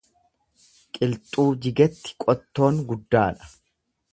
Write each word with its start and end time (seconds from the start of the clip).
Qilxuu 0.97 1.45
jigetti 1.67 2.17
qottoon 2.25 2.83
guddaadha. 2.89 3.45